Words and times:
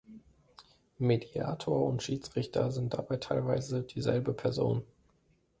Mediator 0.97 1.77
und 1.85 2.01
Schiedsrichter 2.01 2.71
sind 2.71 2.95
dabei 2.95 3.17
teilweise 3.17 3.83
dieselbe 3.83 4.33
Person. 4.33 4.81